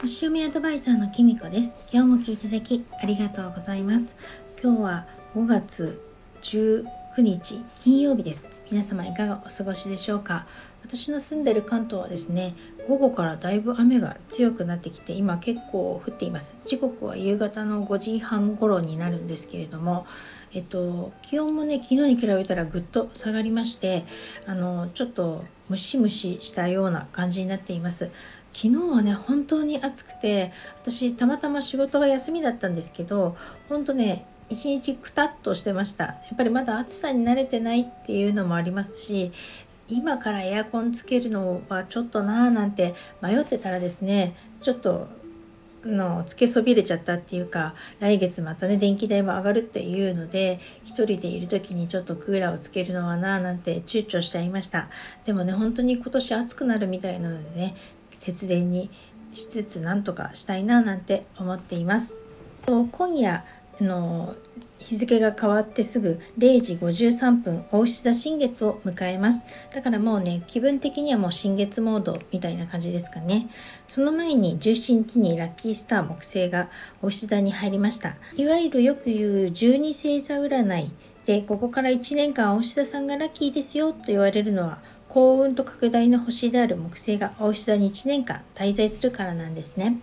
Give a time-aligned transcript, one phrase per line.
[0.00, 1.76] 星読みアドバイザーのきみこです。
[1.92, 4.14] 今日も聞いていただきありがとうございます。
[4.62, 6.00] 今日は5月
[6.42, 6.84] 19
[7.18, 8.48] 日金曜日です。
[8.70, 10.46] 皆様いかがお過ごしでしょうか？
[10.88, 12.54] 私の住んでる関東はですね
[12.88, 16.56] 午後からだいぶ雨が強くなってきて今結構降っています。
[16.64, 20.06] 時刻は夕方の5時半頃になるんですけれども
[20.54, 24.06] えっと気温もね昨日に比べたらぐっと下がりまして
[24.46, 28.10] あのちょっとムシムシしたような感じになっています。
[28.54, 30.52] 昨日はね本当に暑くて
[30.82, 33.36] 私たまたま仕事が休みだったんですけど
[33.68, 36.04] 本当ね一日くたっとしてました。
[36.04, 39.30] やっぱりまだ暑さに慣れてないっていうのもありますし
[39.88, 45.08] 今からエアコンつけるのはちょっとなーなんて迷ってたらですねちょっと
[45.84, 54.88] のつけそびれちゃったっていうか来月またね電気代も上がるっていうので一人でいる時にちょっとクーラーをつけるのはなーなんて躊躇しちゃいました。
[55.24, 57.76] でもね本当に今年暑くなるみたいなのでね
[58.10, 58.90] 節電に
[59.32, 62.16] しつつなんとかしたいななんて思っています。
[62.66, 63.44] 今夜
[63.80, 64.34] の
[64.78, 69.46] 日付が変わってすぐ0時53分大牛座新月を迎えます。
[69.74, 73.48] だからもうね気分的にはもう新月モードみたいな感じですかね。
[73.88, 76.70] その前に17日にラッキースター木星が
[77.02, 78.16] 大牛座に入りました。
[78.36, 80.90] いわゆるよく言う12星座占い
[81.26, 89.98] でここから1年間大牛座さんがラッキーですよと言われるのは幸運と拡大の星である木星が大牛座に1年間滞在するからなんですね。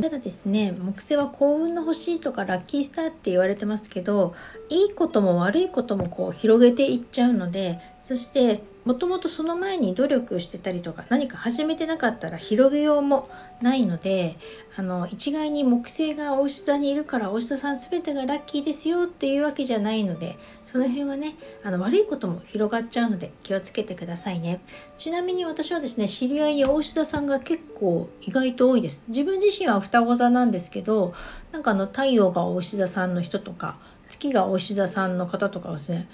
[0.00, 4.34] ただですね木星は幸運の星とかラッキースターって言われてますけど
[4.68, 13.30] いいことも悪いこともこう広げていっちゃうのでそしてもともとその前に努力してたりとか何か始めてなかったら広げようも
[13.62, 14.36] ないので
[14.76, 24.60] あの一概に木星がお牛座にいるからお牛座さん全てがラッキーですよっていうわけじゃないのでその辺はねあの悪いことも広がっちゃうので気をつけてくださいね。
[24.98, 29.04] ちなみに私はですね知り合いにお牛座さんが結構意外と多いです。
[29.08, 31.14] 自分自身は双子座なんですけど
[31.52, 33.78] なんかあの太陽がお牛座さんの人とか
[34.08, 36.08] 月がお牛座さんの方とかですね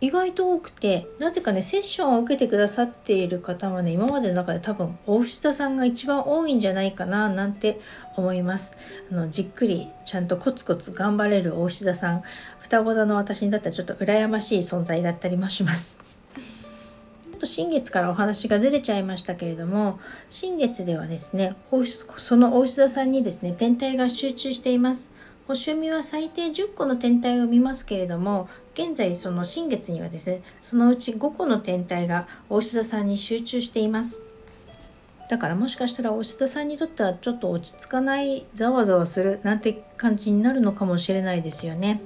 [0.00, 7.80] 意外と多くてなぜかねセッションを受けてくださっている方はね今までの中で多分大牛座さんが一番多いんじゃないかななんて
[8.16, 8.74] 思います。
[9.10, 12.22] あのじっくりちゃんとコツコツ頑張れる大牛座さん。
[12.60, 15.98] 双子座の私にとってはちょっと羨ましい存在だったりもします。
[17.44, 20.00] と新月からお話がずれちゃいましたけれども
[20.30, 21.54] 新月ではですね
[22.18, 25.12] その大牛座さんにですね天体が集中しています。
[25.46, 34.24] 星読みは最低10個の天体を見ますけれども現在その新月にはですねそのうち5個の天体が大志田さんに集中しています
[35.28, 42.00] だからもしかしたら大志田さんにとってはちょっと落ち着かないざわざわするなんて感じになるのかもしれないですよね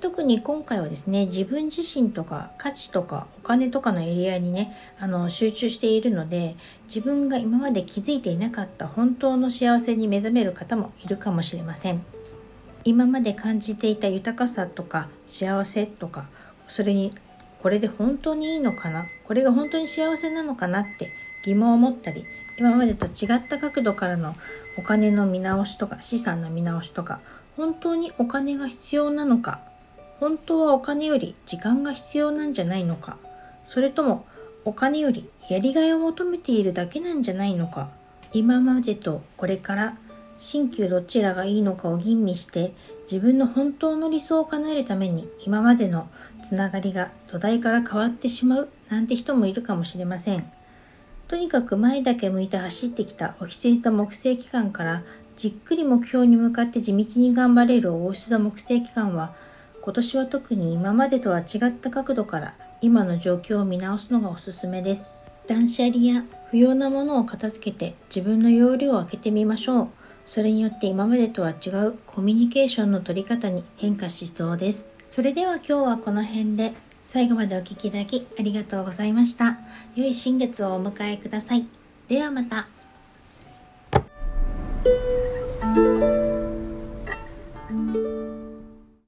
[0.00, 12.21] 特に今回はですね自分自身とか価値とかお金とかのエリアにねあの集中しているので自分が今まで気づいていなかった本当の幸せに目覚める方もいるかもしれません。
[12.84, 16.26] 今まで感じていた豊かさとか幸せとか
[16.68, 17.12] それに
[17.60, 19.04] これで本当にいいのかな？
[19.24, 21.10] これが本当に幸せなのかなって
[21.44, 22.24] 疑問を持ったり
[22.58, 24.32] 今までと違った角度からの
[24.78, 27.20] お金の見直しとか資産の見直しとか
[27.56, 29.60] 本当にお金が必要なのか
[30.18, 33.18] 本当はお金より時間が必要なんじゃないのか
[33.64, 34.26] それとも
[34.64, 37.90] お金よりやりがいを求めているだけなんじゃないのか
[38.32, 39.96] 今までとこれから
[40.44, 46.08] 新旧どちらがいいのかを吟味して自分の本当の理想を叶えるために今までの
[46.42, 50.50] つながりが土台から変わってしまうなんて人もいるかもしれません。
[51.28, 55.04] とにかく前だけ向いて走ってきたお羊座木星期間から
[55.36, 59.36] じっくり目標に向かって地道に頑張れる大牛座木星期間は
[59.80, 65.12] 今年は特に今までとは違った角度から今の状況を見直すのがおすすめです。
[65.46, 70.01] 断捨離や不要なものを片付けて自分の容量を空けてみましょう。
[70.24, 74.88] それによって今までとは違うコミュニケーションの取り方に変化しそうです。
[75.08, 76.72] それでは今日はこの辺で
[77.04, 79.58] 最後までお聴きいただきありがとうございました。
[79.94, 81.66] 良い新月をお迎えください。
[82.08, 82.68] ではまた。